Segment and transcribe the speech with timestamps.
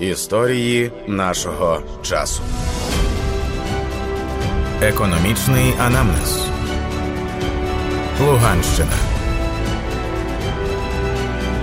[0.00, 2.42] Історії нашого часу.
[4.82, 6.38] Економічний анамнез.
[8.20, 8.92] Луганщина.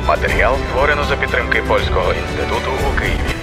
[0.08, 3.36] Матеріал створено за підтримки польського інституту у Києві.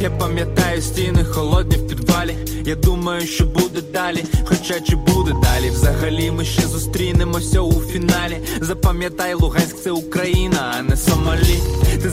[0.00, 2.36] Я пам'ятаю стіни холодні в підвалі.
[2.64, 4.24] Я думаю, що буде далі.
[4.44, 5.70] Хоча чи буде далі?
[5.70, 8.38] Взагалі ми ще зустрінемося у фіналі.
[8.60, 11.58] Запам'ятай, Луганськ це Україна, а не Сомалі.
[12.02, 12.10] Ти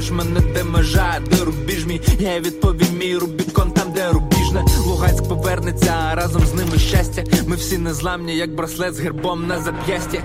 [0.00, 2.00] запитаєш мене, де межа, де рубіж мій.
[2.18, 4.64] Я відповім мій Рубікон, там, де рубіжна.
[4.86, 7.24] Луганськ повернеться, а разом з ними щастя.
[7.46, 10.20] Ми всі незламні, як браслет з гербом на зап'ясті.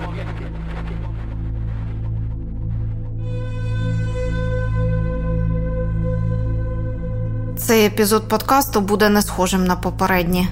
[7.56, 10.48] Цей епізод подкасту буде не схожим на попередні.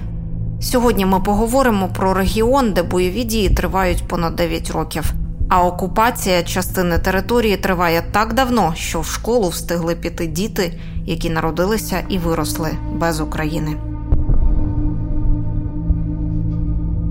[0.61, 5.13] Сьогодні ми поговоримо про регіон, де бойові дії тривають понад 9 років.
[5.55, 12.03] А окупація частини території триває так давно, що в школу встигли піти діти, які народилися
[12.09, 13.77] і виросли без України.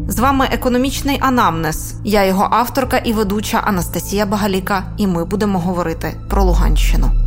[0.08, 1.94] З вами економічний анамнез.
[2.04, 7.21] Я його авторка і ведуча Анастасія Багаліка, і ми будемо говорити про Луганщину.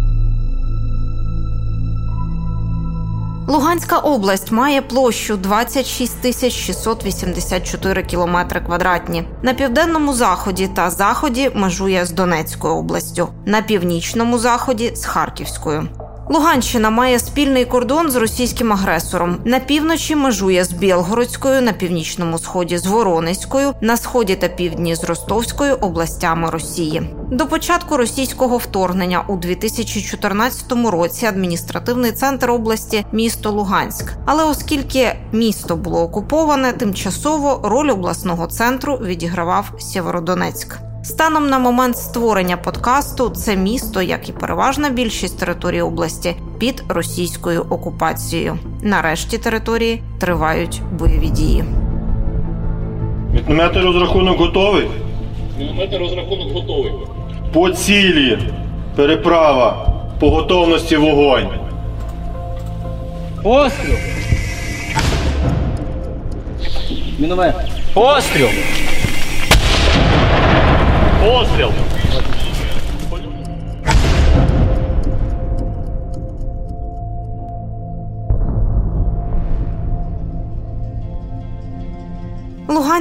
[3.48, 9.28] Луганська область має площу 26 тисяч 684 кілометри квадратні.
[9.42, 15.88] На південному заході та заході межує з Донецькою областю, на північному заході з Харківською.
[16.30, 19.38] Луганщина має спільний кордон з російським агресором.
[19.46, 25.04] На півночі межує з Білгородською, на північному сході з Воронезькою, на сході та півдні з
[25.04, 27.10] Ростовською областями Росії.
[27.32, 34.14] До початку російського вторгнення у 2014 році адміністративний центр області місто Луганськ.
[34.26, 40.85] Але оскільки місто було окуповане, тимчасово роль обласного центру відігравав Сєвєродонецьк.
[41.06, 47.66] Станом на момент створення подкасту це місто, як і переважна більшість території області, під російською
[47.70, 48.58] окупацією.
[48.82, 51.64] Нарешті території тривають бойові дії.
[53.34, 54.88] Мінометний розрахунок готовий.
[55.60, 56.92] Мінометний розрахунок готовий.
[57.54, 58.40] По цілі.
[58.96, 59.94] Переправа.
[60.20, 61.50] По готовності вогонь.
[63.44, 63.96] Постріл!
[67.20, 67.56] Міномет.
[67.94, 68.50] Постріл!
[71.26, 71.72] Постріл!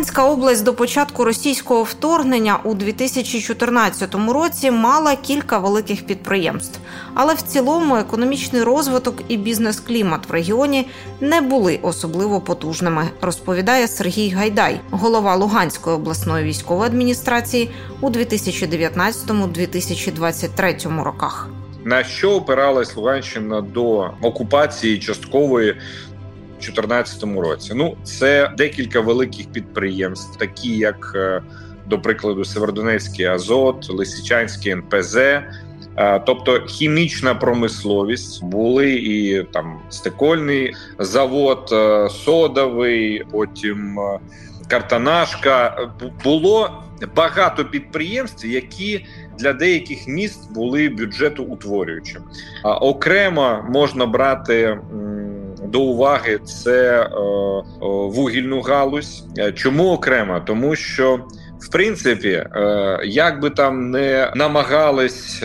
[0.04, 6.78] Луганська область до початку російського вторгнення у 2014 році мала кілька великих підприємств,
[7.14, 10.88] але в цілому економічний розвиток і бізнес-клімат в регіоні
[11.20, 21.48] не були особливо потужними, розповідає Сергій Гайдай, голова Луганської обласної військової адміністрації у 2019-2023 роках.
[21.84, 25.76] На що опиралась Луганщина до окупації часткової
[26.72, 27.72] 2014 році.
[27.74, 31.42] Ну, це декілька великих підприємств, такі як, е,
[31.86, 35.16] до прикладу, Северодонецький Азот, Лисичанський НПЗ.
[35.16, 43.98] Е, тобто хімічна промисловість були і там стекольний завод, е, содовий, потім
[44.68, 45.88] картанашка.
[46.24, 46.82] Було
[47.16, 49.06] багато підприємств, які
[49.38, 52.24] для деяких міст були бюджетоутворюючими.
[52.64, 54.78] Окремо можна брати
[55.74, 57.08] до уваги це е,
[57.82, 59.24] вугільну галузь.
[59.38, 60.40] Е, чому окремо?
[60.46, 61.20] Тому що
[61.60, 65.42] в принципі, е, як би там не намагались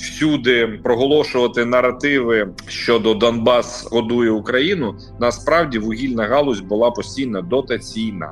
[0.00, 8.30] всюди проголошувати наративи щодо Донбас годує Україну, насправді вугільна галузь була постійно дотаційна.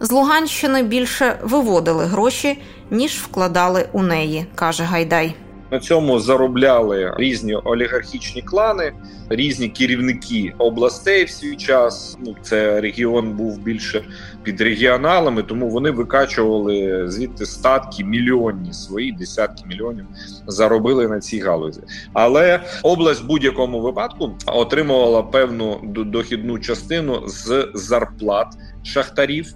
[0.00, 5.34] З Луганщини більше виводили гроші ніж вкладали у неї, каже Гайдай.
[5.70, 8.92] На цьому заробляли різні олігархічні клани,
[9.28, 12.18] різні керівники областей в свій час.
[12.26, 14.04] Ну це регіон був більше
[14.42, 20.06] під регіоналами, тому вони викачували звідти статки мільйонні свої десятки мільйонів
[20.46, 21.80] заробили на цій галузі.
[22.12, 28.46] Але область в будь-якому випадку отримувала певну дохідну частину з зарплат
[28.82, 29.54] шахтарів,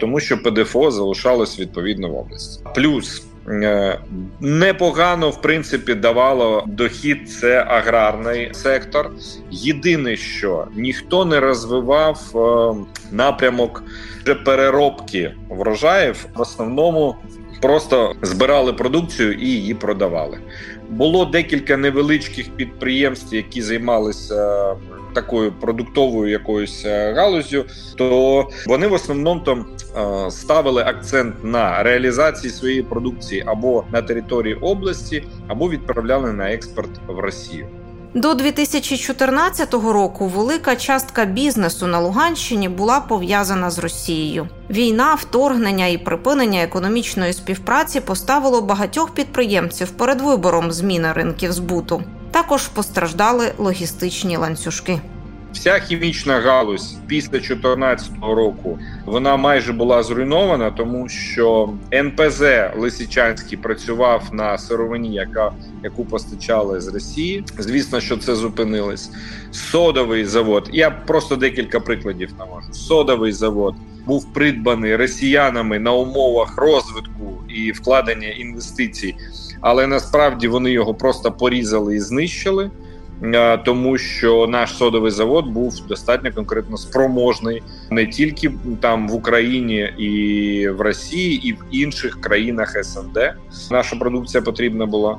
[0.00, 2.64] тому що ПДФО залишалось відповідно в області.
[2.74, 3.26] Плюс
[4.40, 7.30] непогано в принципі давало дохід.
[7.30, 9.10] Це аграрний сектор.
[9.50, 13.82] Єдине, що ніхто не розвивав е, напрямок
[14.44, 17.16] переробки врожаїв в основному
[17.64, 20.38] просто збирали продукцію і її продавали.
[20.90, 24.76] Було декілька невеличких підприємств, які займалися
[25.14, 27.64] такою продуктовою якоюсь е, галузю,
[27.96, 29.66] то вони в основному там
[29.96, 36.90] е, ставили акцент на реалізації своєї продукції або на території області, або відправляли на експорт
[37.06, 37.66] в Росію.
[38.14, 44.48] До 2014 року велика частка бізнесу на Луганщині була пов'язана з Росією.
[44.70, 52.02] Війна, вторгнення і припинення економічної співпраці поставило багатьох підприємців перед вибором зміни ринків збуту.
[52.30, 55.00] Також постраждали логістичні ланцюжки.
[55.54, 62.42] Вся хімічна галузь після 2014 року вона майже була зруйнована, тому що НПЗ
[62.76, 65.52] Лисичанський працював на сировині, яка
[65.82, 67.44] яку постачали з Росії.
[67.58, 69.10] Звісно, що це зупинилось.
[69.50, 70.70] Содовий завод.
[70.72, 72.72] Я просто декілька прикладів навожу.
[72.72, 73.74] Содовий завод
[74.06, 79.14] був придбаний росіянами на умовах розвитку і вкладення інвестицій,
[79.60, 82.70] але насправді вони його просто порізали і знищили.
[83.22, 89.78] Е, тому що наш содовий завод був достатньо конкретно спроможний не тільки там в Україні
[89.98, 93.34] і в Росії, і в інших країнах СНД.
[93.70, 95.18] Наша продукція потрібна була.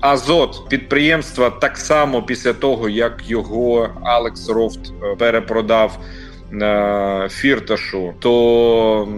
[0.00, 5.98] Азот підприємства так само після того, як його Алекс Рофт е, перепродав.
[6.52, 9.08] Е, фірташу, то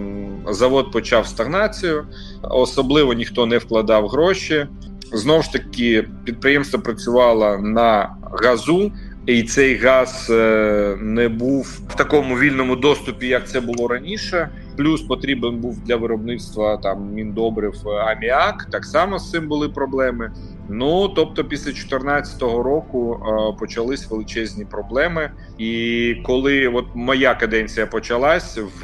[0.49, 2.07] завод почав стагнацію,
[2.43, 4.67] особливо ніхто не вкладав гроші.
[5.13, 8.93] Знову ж таки, підприємство працювало на газу,
[9.29, 14.51] і цей газ е, не був в такому вільному доступі, як це було раніше.
[14.77, 18.67] Плюс потрібен був для виробництва там міндобрив е, аміак.
[18.73, 20.33] Так само з цим були проблеми.
[20.69, 25.31] Ну тобто, після 2014 року е, почались величезні проблеми.
[25.59, 28.83] І коли от моя каденція почалась в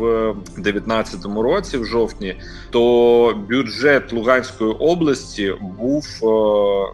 [0.57, 2.37] 2019 році, в жовтні,
[2.71, 6.27] то бюджет Луганської області був е,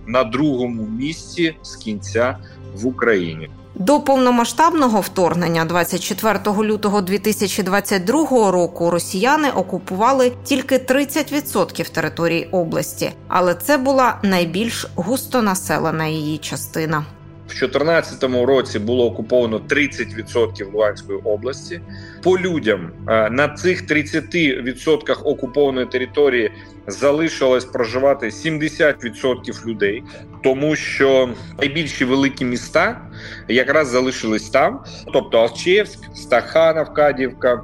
[0.07, 2.39] на другому місці з кінця
[2.75, 3.51] в Україні.
[3.75, 13.79] До повномасштабного вторгнення 24 лютого 2022 року росіяни окупували тільки 30% території області, але це
[13.79, 17.05] була найбільш густонаселена її частина.
[17.51, 21.81] В 2014 році було окуповано 30% Луганської області.
[22.23, 26.51] По людям е, на цих 30% окупованої території
[26.87, 30.03] залишилось проживати 70% людей,
[30.43, 33.01] тому що найбільші великі міста
[33.49, 37.63] якраз залишились там, тобто Алчевськ, Стаханов, Кадівка,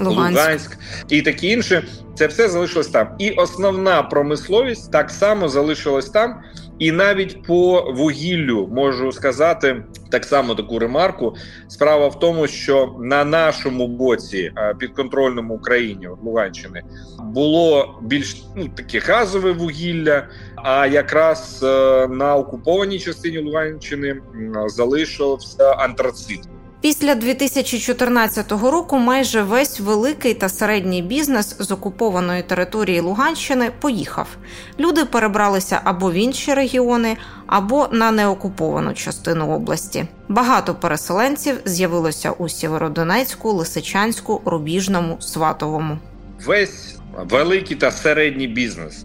[0.00, 0.38] Луганськ.
[0.38, 0.78] Луганськ
[1.08, 1.82] і такі інше.
[2.14, 3.08] Це все залишилось там.
[3.18, 6.42] І основна промисловість так само залишилась там.
[6.78, 11.34] І навіть по вугіллю можу сказати так само таку ремарку.
[11.68, 16.82] Справа в тому, що на нашому боці підконтрольному Україні Луганщини
[17.22, 20.28] було більш ну таке газове вугілля.
[20.56, 24.20] А якраз е, на окупованій частині Луганщини
[24.66, 26.40] залишився антрацит.
[26.84, 34.28] Після 2014 року майже весь великий та середній бізнес з окупованої території Луганщини поїхав.
[34.80, 37.16] Люди перебралися або в інші регіони,
[37.46, 40.06] або на неокуповану частину області.
[40.28, 45.98] Багато переселенців з'явилося у Сєвєродонецьку, Лисичанську, Рубіжному, Сватовому.
[46.46, 46.96] Весь
[47.30, 49.04] великий та середній бізнес.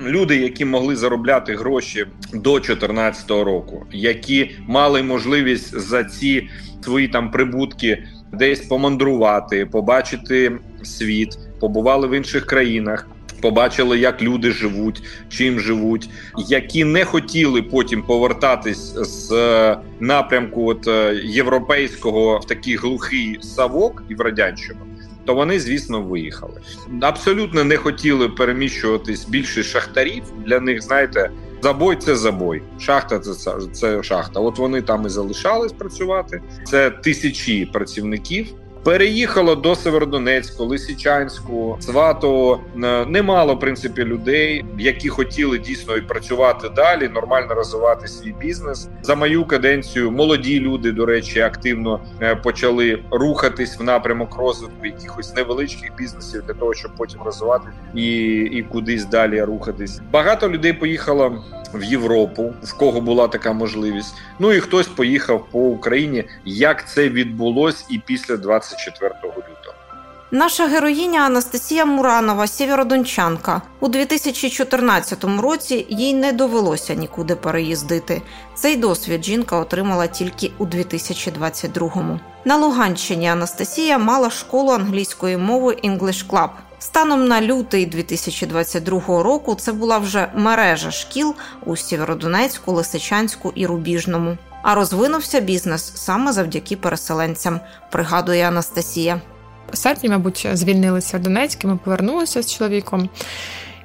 [0.00, 6.48] Люди, які могли заробляти гроші до 2014 року, які мали можливість за ці
[6.80, 13.08] свої там прибутки десь помандрувати, побачити світ, побували в інших країнах.
[13.40, 16.08] Побачили, як люди живуть, чим живуть,
[16.48, 24.02] які не хотіли потім повертатись з е, напрямку от е, європейського в такий глухий савок
[24.08, 24.80] і в радянщину,
[25.24, 26.60] то вони, звісно, виїхали.
[27.00, 30.22] Абсолютно не хотіли переміщуватись більше шахтарів.
[30.46, 31.30] Для них знаєте,
[31.64, 32.62] Забой це забой.
[32.78, 34.40] Шахта це це шахта.
[34.40, 36.42] От вони там і залишались працювати.
[36.64, 38.46] Це тисячі працівників.
[38.84, 42.60] Переїхало до Северодонецьку, Лисичанську, Сватово.
[42.84, 48.88] Е, немало в принципі людей, які хотіли дійсно і працювати далі, нормально розвивати свій бізнес.
[49.02, 55.34] За мою каденцію молоді люди, до речі, активно е, почали рухатись в напрямок розвитку якихось
[55.36, 60.00] невеличких бізнесів для того, щоб потім розвивати і, і кудись далі рухатись.
[60.12, 64.14] Багато людей поїхало в Європу, в кого була така можливість.
[64.38, 66.24] Ну і хтось поїхав по Україні.
[66.44, 69.54] Як це відбулось і після 24 лютого.
[70.30, 73.62] Наша героїня Анастасія Муранова, сєвєродончанка.
[73.80, 78.22] У 2014 році їй не довелося нікуди переїздити.
[78.54, 82.20] Цей досвід жінка отримала тільки у 2022-му.
[82.44, 86.48] На Луганщині Анастасія мала школу англійської мови English Club.
[86.84, 91.34] Станом на лютий 2022 року це була вже мережа шкіл
[91.66, 94.38] у Сєвєродонецьку, Лисичанську і Рубіжному.
[94.62, 97.60] А розвинувся бізнес саме завдяки переселенцям,
[97.90, 99.20] пригадує Анастасія.
[99.72, 103.08] В серпні, мабуть, звільнилися в Донецьк, ми повернулися з чоловіком.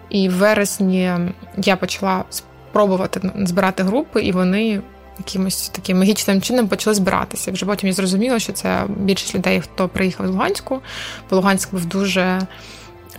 [0.10, 1.12] І в вересні
[1.58, 4.82] я почала спробувати збирати групи, і вони
[5.18, 7.52] якимось таким магічним чином почали збиратися.
[7.52, 10.82] Вже потім я зрозуміла, що це більшість людей, хто приїхав з Луганську,
[11.30, 12.48] бо Луганськ був дуже.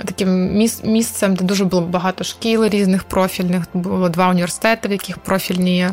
[0.04, 0.52] Таким
[0.84, 5.88] місцем, де дуже було багато шкіл різних профільних, було два університети, в яких профільні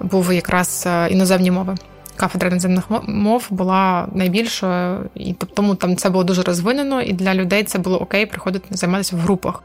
[0.00, 1.74] були якраз е, іноземні мови.
[2.16, 7.64] Кафедра іноземних мов була найбільшою, і тому там це було дуже розвинено, і для людей
[7.64, 9.62] це було окей приходити займатися в групах.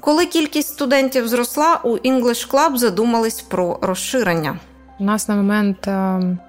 [0.00, 4.58] Коли кількість студентів зросла, у English Club задумались про розширення.
[4.98, 5.88] У нас на момент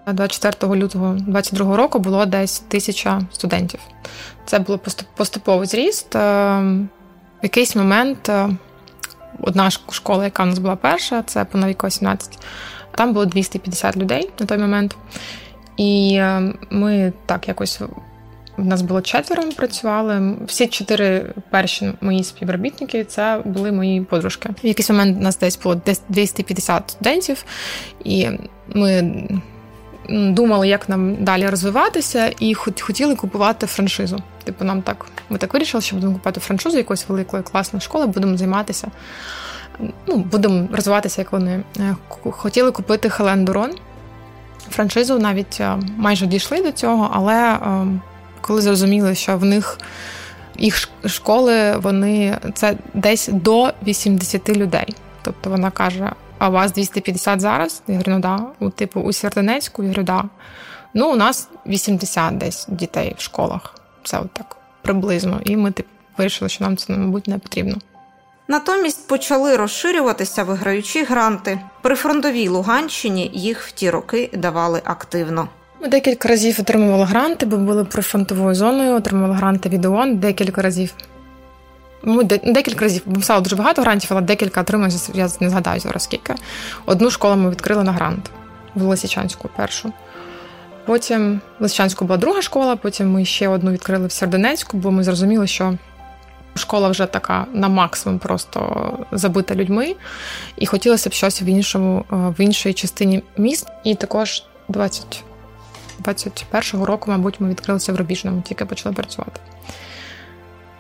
[0.08, 3.80] 24 е, лютого 2022 року було десь тисяча студентів.
[4.46, 4.80] Це було
[5.16, 6.16] поступовий зріст.
[6.16, 6.20] Е,
[7.40, 8.50] в якийсь момент е,
[9.42, 12.40] одна школа, яка у нас була перша, це по Новіко 17,
[12.92, 14.96] там було 250 людей на той момент.
[15.78, 16.22] І
[16.70, 17.88] ми так якось в
[18.64, 20.36] нас було четверо, ми працювали.
[20.46, 24.50] Всі чотири перші мої співробітники це були мої подружки.
[24.64, 27.46] В якийсь момент у нас десь було 250 студентів,
[28.04, 28.30] і
[28.68, 29.14] ми
[30.10, 34.20] думали, як нам далі розвиватися, і хотіли купувати франшизу.
[34.44, 38.38] Типу, нам так ми так вирішили, що будемо купувати франшизу якоїсь великої класної школи, будемо
[38.38, 38.88] займатися.
[40.08, 41.96] Ну, будемо розвиватися, як вони е,
[42.32, 43.72] хотіли купити Хелен Дурон.
[44.70, 48.02] Франшизу навіть е, майже дійшли до цього, але ем,
[48.48, 49.78] коли зрозуміли, що в них
[50.58, 54.96] їх школи вони це десь до 80 людей.
[55.22, 57.82] Тобто вона каже: а у вас 250 зараз?
[57.88, 58.40] Я говорю, ну да.
[58.60, 60.24] У типу у Сєрдонецьку, я говорю, да.
[60.94, 63.76] Ну, у нас 80 десь дітей в школах.
[64.04, 65.42] Це от так приблизно.
[65.44, 67.76] І ми типу, вирішили, що нам це, мабуть, не потрібно.
[68.48, 71.60] Натомість почали розширюватися, виграючи гранти.
[71.82, 75.50] При фронтовій Луганщині їх в ті роки давали активно.
[75.82, 80.94] Ми декілька разів отримували гранти, бо були прифронтовою зоною, отримували гранти від ООН декілька разів.
[82.04, 86.36] Ми декілька разів писали дуже багато грантів, але декілька отримали, я не згадаю зараз скільки.
[86.86, 88.32] Одну школу ми відкрили на грант
[88.76, 89.94] в Лисичанську першу.
[90.86, 95.04] Потім в Лисичанську була друга школа, потім ми ще одну відкрили в Сердонецьку, бо ми
[95.04, 95.74] зрозуміли, що
[96.56, 99.96] школа вже така на максимум просто забита людьми,
[100.58, 103.68] і хотілося б щось в іншому, е, в іншій частині міст.
[103.84, 105.24] І також 20
[106.04, 109.40] 21-го року, мабуть, ми відкрилися в Рубіжному, тільки почали працювати.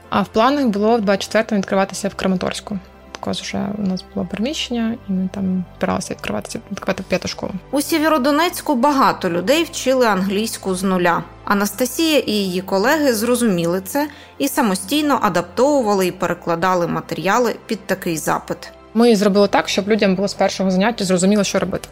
[0.10, 2.80] А в планах було в 24-му відкриватися в Краматорську.
[3.12, 7.52] Також вже у нас було приміщення, і ми там збиралися відкриватися відкривати п'яту школу.
[7.72, 11.24] У Сєвєродонецьку багато людей вчили англійську з нуля.
[11.46, 14.08] Анастасія і її колеги зрозуміли це
[14.38, 18.58] і самостійно адаптовували і перекладали матеріали під такий запит.
[18.94, 21.90] Ми зробили так, щоб людям було з першого заняття зрозуміло, що робити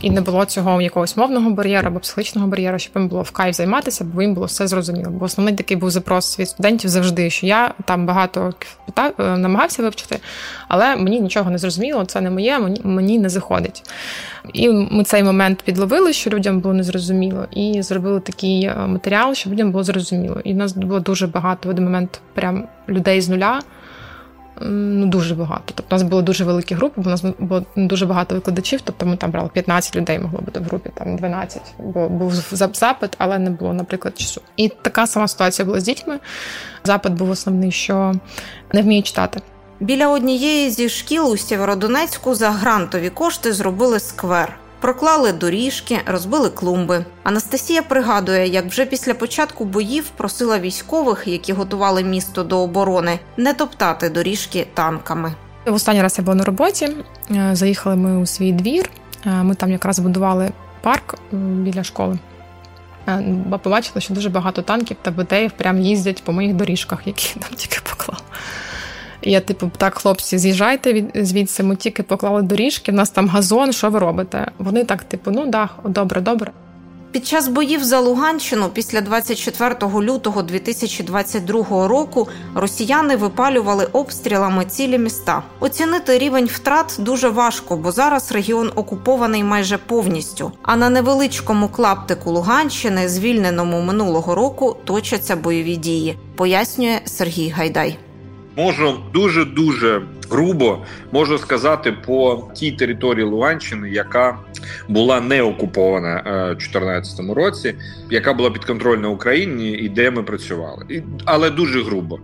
[0.00, 3.56] і не було цього якогось мовного бар'єру або психологічного бар'єру, щоб їм було в кайф
[3.56, 5.10] займатися, бо їм було все зрозуміло.
[5.10, 8.54] Бо основний такий був запрос від студентів завжди, що я там багато
[8.86, 10.18] питав, е, намагався вивчити,
[10.68, 13.82] але мені нічого не зрозуміло, це не моє, мені, мені не заходить.
[14.52, 19.52] І ми цей момент підловили, що людям було незрозуміло, і зробили такий е, матеріал, щоб
[19.52, 20.40] людям було зрозуміло.
[20.44, 23.60] І в нас було дуже багато в один момент прям людей з нуля
[24.70, 25.62] ну, дуже багато.
[25.74, 29.06] Тобто у нас були дуже великі групи, бо у нас було дуже багато викладачів, тобто
[29.06, 33.38] ми там брали 15 людей, могло бути в групі, там 12, бо був запит, але
[33.38, 34.40] не було, наприклад, часу.
[34.56, 36.18] І така сама ситуація була з дітьми.
[36.84, 38.14] Запит був основний, що
[38.72, 39.40] не вміють читати.
[39.80, 47.04] Біля однієї зі шкіл у Сєвєродонецьку за грантові кошти зробили сквер проклали доріжки, розбили клумби.
[47.22, 53.54] Анастасія пригадує, як вже після початку боїв просила військових, які готували місто до оборони, не
[53.54, 55.34] топтати доріжки танками.
[55.66, 56.88] В останній раз я була на роботі.
[57.30, 58.90] Е, заїхали ми у свій двір.
[59.26, 62.18] Е, ми там якраз будували парк біля школи.
[63.08, 63.24] Е,
[63.62, 67.78] побачили, що дуже багато танків та БТів прям їздять по моїх доріжках, які там тільки
[67.90, 68.22] поклав.
[69.22, 73.72] Я, типу, так, хлопці, з'їжджайте від звідси, ми тільки поклали доріжки, в нас там газон,
[73.72, 74.50] що ви робите?
[74.58, 76.52] Вони так, типу, ну да, добре, добре.
[77.12, 85.42] Під час боїв за Луганщину після 24 лютого 2022 року росіяни випалювали обстрілами цілі міста.
[85.60, 90.52] Оцінити рівень втрат дуже важко, бо зараз регіон окупований майже повністю.
[90.62, 97.98] А на невеличкому клаптику Луганщини, звільненому минулого року, точаться бойові дії, пояснює Сергій Гайдай.
[98.56, 100.02] Можу дуже дуже
[100.32, 100.78] грубо
[101.12, 104.38] можу сказати по тій території Луганщини, яка
[104.88, 107.74] була не окупована е, у 2014 році,
[108.10, 112.18] яка була підконтрольна Україні і де ми працювали, і, але дуже грубо.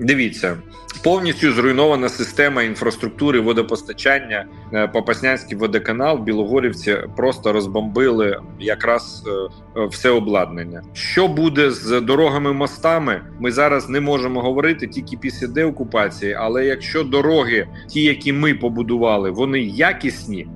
[0.00, 0.56] Дивіться,
[1.04, 4.46] повністю зруйнована система інфраструктури водопостачання.
[4.72, 9.24] Е, Попаснянський водоканал, Білогорівці просто розбомбили якраз
[9.76, 10.82] е, все обладнання.
[10.92, 13.20] Що буде з дорогами мостами?
[13.40, 16.32] Ми зараз не можемо говорити тільки після деокупації.
[16.34, 17.45] Але якщо дороги,
[17.88, 20.46] ті, які ми побудували, вони якісні.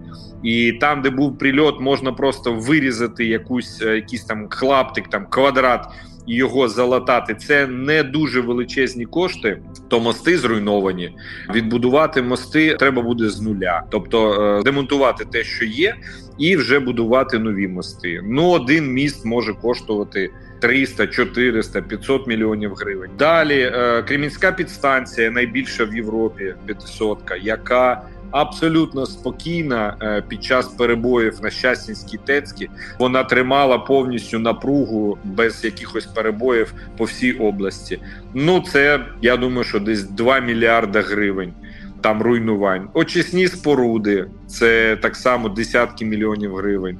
[0.42, 5.88] І там, де був прильот, можна просто вирізати якусь е, якийсь там клаптик, там квадрат
[6.26, 7.34] і його залатати.
[7.34, 9.62] Це не дуже величезні кошти.
[9.88, 11.16] То мости зруйновані.
[11.54, 15.94] Відбудувати мости треба буде з нуля, тобто е, демонтувати те, що є,
[16.38, 18.20] і вже будувати нові мости.
[18.24, 20.30] Ну один міст може коштувати.
[20.60, 23.10] 300, 400, 500 мільйонів гривень.
[23.18, 31.38] Далі е, Кремінська підстанція найбільша в Європі 500, яка абсолютно спокійна е, під час перебоїв
[31.42, 32.70] на Щастінській Тецькі.
[32.98, 37.98] Вона тримала повністю напругу без якихось перебоїв по всій області.
[38.34, 41.52] Ну це я думаю, що десь 2 мільярда гривень.
[42.00, 46.98] Там руйнувань, очисні споруди, це так само десятки мільйонів гривень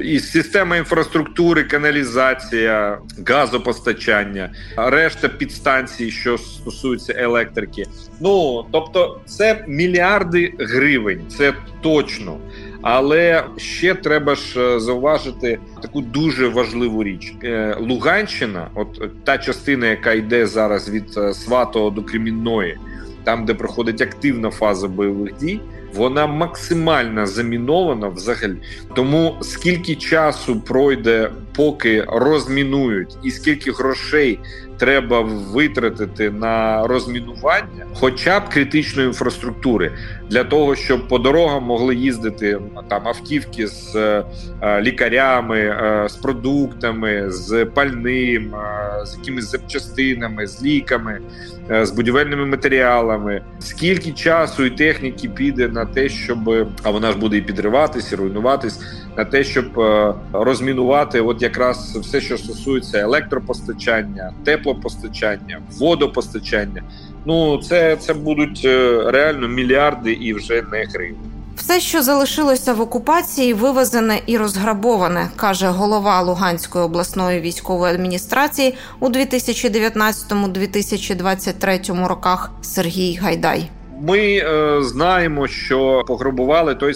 [0.00, 7.84] і система інфраструктури, каналізація, газопостачання, решта підстанцій, що стосуються електрики.
[8.20, 12.38] Ну тобто, це мільярди гривень, це точно.
[12.82, 19.86] Але ще треба ж е, зауважити таку дуже важливу річ: е, Луганщина, от та частина,
[19.86, 22.78] яка йде зараз від е, Сватого до Кремінної,
[23.24, 25.60] там де проходить активна фаза бойових дій
[25.94, 28.56] вона максимально замінована взагалі.
[28.94, 34.38] Тому скільки часу пройде, поки розмінують, і скільки грошей
[34.80, 39.92] треба витратити на розмінування, хоча б критичної інфраструктури,
[40.30, 44.24] для того, щоб по дорогам могли їздити там автівки з е,
[44.82, 51.20] лікарями, е, з продуктами, з пальним, е, з якимись запчастинами, з ліками,
[51.82, 53.42] з будівельними матеріалами.
[53.58, 56.38] Скільки часу і техніки піде на те, щоб
[56.82, 58.80] а вона ж буде і підриватись, і руйнуватись,
[59.16, 66.82] на те, щоб е, розмінувати, от якраз все, що стосується електропостачання, теплопостачання, водопостачання.
[67.24, 71.18] Ну це, це будуть е, реально мільярди і вже не гривні.
[71.56, 79.08] Все, що залишилося в окупації, вивезене і розграбоване, каже голова Луганської обласної військової адміністрації у
[79.08, 83.70] 2019-2023 роках Сергій Гайдай.
[84.02, 86.94] Ми е, знаємо, що пограбували той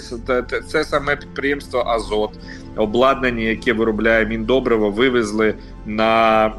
[0.69, 2.31] це саме підприємство Азот,
[2.76, 5.54] обладнання, яке виробляє міндобриво, вивезли
[5.87, 6.52] на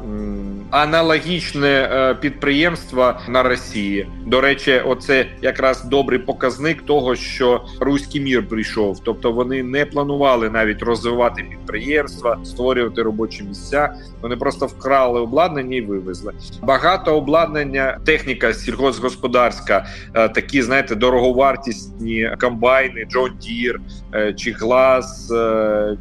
[0.70, 4.08] аналогічне е, підприємство на Росії.
[4.26, 9.00] До речі, оце якраз добрий показник того, що руський мір прийшов.
[9.04, 13.94] Тобто вони не планували навіть розвивати підприємства, створювати робочі місця.
[14.22, 16.32] Вони просто вкрали обладнання і вивезли.
[16.62, 23.78] Багато обладнання, техніка сільгоспгосподарська, е, такі знаєте, дороговартісні комбайни, John Deere,
[24.14, 25.32] е, чи Глаз,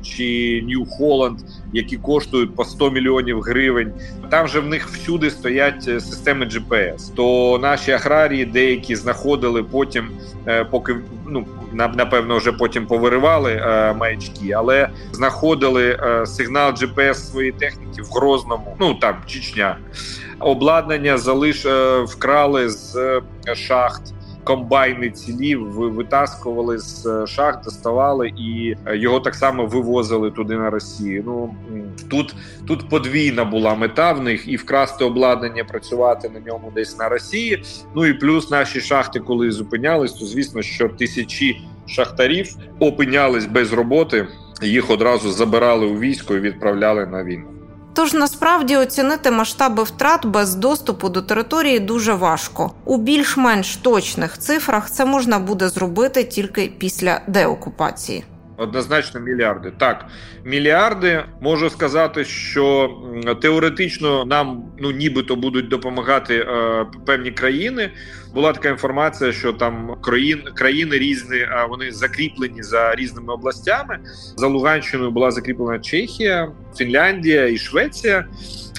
[0.05, 0.23] чи
[0.67, 1.37] New Holland,
[1.73, 3.93] які коштують по 100 мільйонів гривень.
[4.29, 7.15] Там же в них всюди стоять е, системи GPS.
[7.15, 10.09] То наші аграрії деякі знаходили потім,
[10.47, 10.95] е, поки
[11.27, 18.77] ну напевно вже потім повиривали е, маячки, але знаходили сигнал GPS своєї техніки в Грозному.
[18.79, 19.77] Ну там Чечня.
[20.39, 21.65] Обладнання залиш
[22.05, 23.21] вкрали з
[23.55, 24.14] шахт
[24.45, 30.69] комбайни цілі витаскували з е, шахт, доставали і е, його так само вивозили туди на
[30.69, 31.23] Росію.
[31.25, 31.55] Ну
[32.09, 32.35] тут
[32.67, 37.63] тут подвійна була мета в них і вкрасти обладнання, працювати на ньому десь на Росії.
[37.95, 44.27] Ну і плюс наші шахти, коли зупинялись, то звісно, що тисячі шахтарів опинялись без роботи.
[44.61, 47.54] Їх одразу забирали у військо і відправляли на війну.
[47.95, 52.71] Тож насправді оцінити масштаби втрат без доступу до території дуже важко.
[52.85, 58.23] У більш-менш точних цифрах це можна буде зробити тільки після деокупації.
[58.57, 59.71] Однозначно, мільярди.
[59.77, 60.05] Так,
[60.43, 62.91] мільярди можу сказати, що
[63.41, 67.91] теоретично нам ну нібито будуть допомагати е, певні країни.
[68.33, 73.99] Була така інформація, що там країн країни різні, а вони закріплені за різними областями.
[74.37, 78.17] За Луганщиною була закріплена Чехія, Фінляндія і Швеція.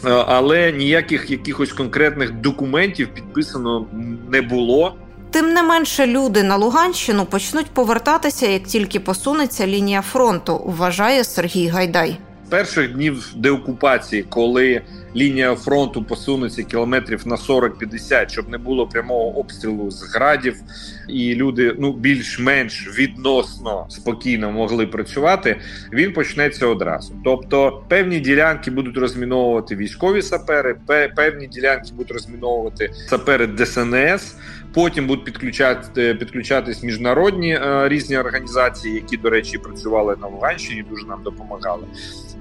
[0.05, 3.87] Е, але ніяких якихось конкретних документів підписано
[4.31, 4.97] не було.
[5.37, 11.68] Тим не менше, люди на Луганщину почнуть повертатися, як тільки посунеться лінія фронту, вважає Сергій
[11.68, 12.18] Гайдай.
[12.49, 14.83] перших днів деокупації, коли
[15.17, 20.57] лінія фронту посунеться кілометрів на 40-50, щоб не було прямого обстрілу з градів,
[21.09, 25.61] і люди ну більш-менш відносно спокійно могли працювати.
[25.93, 27.15] Він почнеться одразу.
[27.25, 30.77] Тобто, певні ділянки будуть розміновувати військові сапери,
[31.17, 34.37] певні ділянки будуть розміновувати сапери ДСНС.
[34.75, 41.07] Потім будуть підключати підключатись міжнародні е, різні організації, які, до речі, працювали на Луганщині, дуже
[41.07, 41.83] нам допомагали.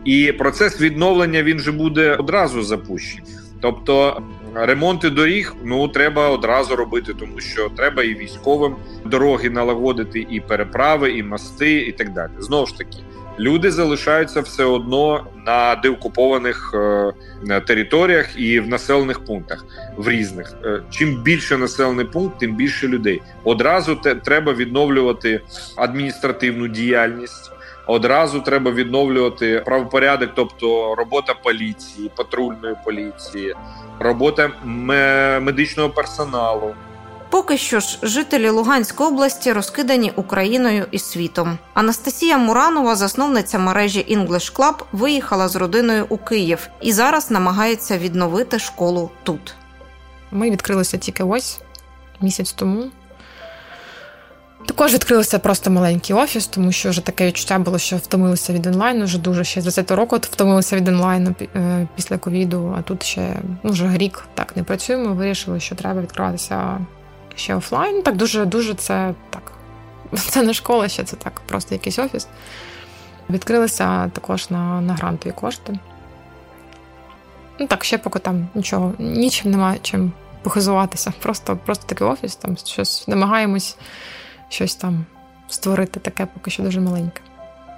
[0.05, 3.31] І процес відновлення він же буде одразу запущений.
[3.61, 4.21] Тобто
[4.55, 8.75] ремонти доріг ну треба одразу робити, тому що треба і військовим
[9.05, 12.31] дороги налагодити, і переправи, і мости, і так далі.
[12.39, 12.97] Знову ж таки,
[13.39, 16.75] люди залишаються все одно на деокупованих
[17.49, 19.65] е, територіях і в населених пунктах
[19.97, 20.53] в різних.
[20.65, 23.21] Е, чим більше населений пункт, тим більше людей.
[23.43, 25.41] Одразу те, треба відновлювати
[25.75, 27.51] адміністративну діяльність.
[27.87, 33.55] Одразу треба відновлювати правопорядок, тобто робота поліції, патрульної поліції,
[33.99, 34.51] робота
[35.39, 36.73] медичного персоналу.
[37.29, 41.57] Поки що ж жителі Луганської області розкидані Україною і світом.
[41.73, 48.59] Анастасія Муранова, засновниця мережі English Club, виїхала з родиною у Київ і зараз намагається відновити
[48.59, 49.55] школу тут.
[50.31, 51.59] Ми відкрилися тільки ось
[52.21, 52.91] місяць тому.
[54.65, 59.05] Також відкрився просто маленький офіс, тому що вже таке відчуття було, що втомилися від онлайну.
[59.05, 62.75] Вже дуже ще з 20 року втомилися від онлайну е, після ковіду.
[62.77, 65.13] А тут ще ну, вже рік так не працюємо.
[65.13, 66.77] Вирішили, що треба відкриватися
[67.35, 68.01] ще офлайн.
[68.01, 69.51] Так дуже дуже це так.
[70.29, 72.27] Це не школа, ще це так, просто якийсь офіс.
[73.29, 75.79] Відкрилися також на на грантові кошти.
[77.59, 81.13] Ну так, ще поки там нічого, нічим немає чим похизуватися.
[81.21, 83.77] Просто просто такий офіс, там щось намагаємось
[84.55, 85.05] щось там
[85.47, 87.21] створити таке поки що дуже маленьке.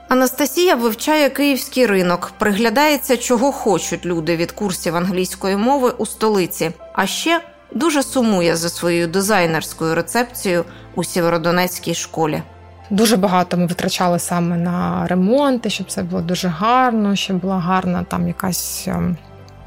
[0.10, 7.06] Анастасія вивчає київський ринок, приглядається, чого хочуть люди від курсів англійської мови у столиці, а
[7.06, 12.42] ще дуже сумує за своєю дизайнерською рецепцією у Сєвєродонецькій школі.
[12.90, 18.04] Дуже багато ми витрачали саме на ремонти, щоб це було дуже гарно, щоб була гарна
[18.04, 18.88] там якась.
[18.88, 19.18] Ем,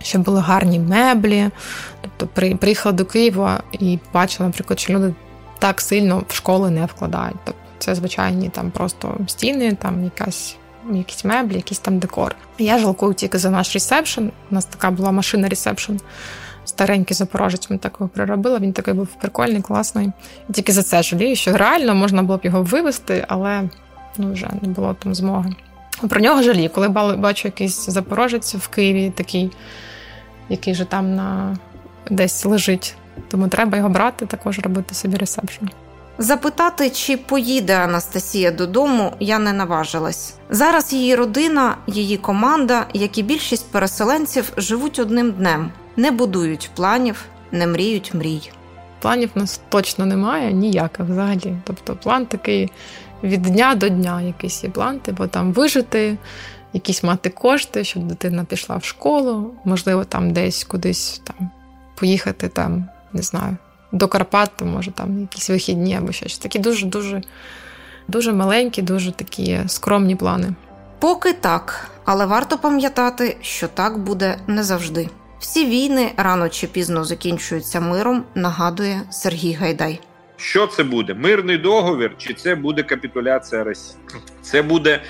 [0.02, 1.50] щоб були гарні меблі.
[2.00, 5.14] Тобто приїхала до Києва і бачила, наприклад, що люди
[5.60, 7.36] так сильно в школи не вкладають.
[7.44, 10.56] Тобто це звичайні там просто стіни, там якась.
[10.92, 12.36] Якісь меблі, якийсь там декор.
[12.58, 14.22] Я жалкую тільки за наш ресепшн.
[14.50, 15.92] У нас така була машина ресепшн.
[16.64, 18.58] Старенький запорожець ми такого приробили.
[18.58, 20.10] Він такий був прикольний, класний.
[20.48, 23.68] І тільки за це жалію, що реально можна було б його вивезти, але
[24.16, 25.54] ну, вже не було там змоги.
[26.08, 29.50] Про нього жалію, коли бачу якийсь запорожець в Києві, такий,
[30.48, 31.58] який же там на
[32.10, 32.94] десь лежить
[33.28, 35.66] тому треба його брати, також робити собі ресепшн.
[36.18, 40.34] Запитати, чи поїде Анастасія додому, я не наважилась.
[40.50, 47.24] Зараз її родина, її команда, як і більшість переселенців, живуть одним днем, не будують планів,
[47.52, 48.50] не мріють мрій.
[49.00, 51.56] Планів у нас точно немає, ніяких взагалі.
[51.64, 52.72] Тобто, план такий
[53.22, 56.16] від дня до дня, якийсь є план, бо там вижити,
[56.72, 61.50] якісь мати кошти, щоб дитина пішла в школу, можливо, там десь кудись там
[61.94, 63.56] поїхати там не знаю,
[63.92, 66.38] до Карпат, то може там якісь вихідні або щось.
[66.38, 67.22] Такі дуже-дуже
[68.08, 70.52] дуже маленькі, дуже такі скромні плани.
[70.98, 75.08] Поки так, але варто пам'ятати, що так буде не завжди.
[75.38, 80.00] Всі війни рано чи пізно закінчуються миром, нагадує Сергій Гайдай.
[80.36, 81.14] Що це буде?
[81.14, 83.96] Мирний договір, чи це буде капітуляція Росії?
[84.42, 85.02] Це буде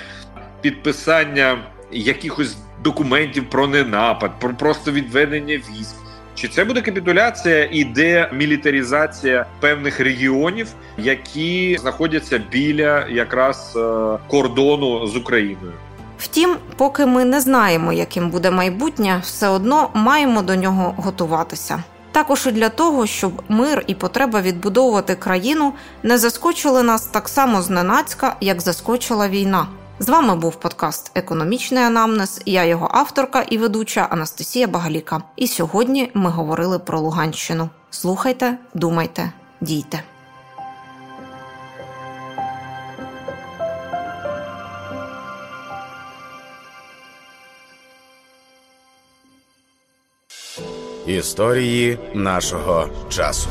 [0.60, 1.58] підписання
[1.92, 5.96] якихось документів про ненапад, про просто відведення військ.
[6.40, 13.80] Чи це буде капітуляція і демілітаризація певних регіонів, які знаходяться біля якраз е,
[14.28, 15.72] кордону з Україною?
[16.18, 21.82] Втім, поки ми не знаємо, яким буде майбутнє, все одно маємо до нього готуватися.
[22.12, 25.72] Також і для того, щоб мир і потреба відбудовувати країну
[26.02, 29.66] не заскочили нас так само зненацька, як заскочила війна.
[30.02, 32.42] З вами був подкаст Економічний анамнез.
[32.46, 35.22] Я його авторка і ведуча Анастасія Багаліка.
[35.36, 37.68] І сьогодні ми говорили про Луганщину.
[37.90, 40.02] Слухайте, думайте, дійте.
[51.06, 53.48] Історії нашого часу.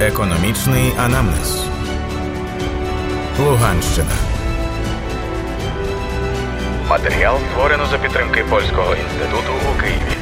[0.00, 1.71] Економічний анамнез.
[3.44, 4.12] Луганщина.
[6.88, 10.21] Матеріал створено за підтримки польського інституту у Києві.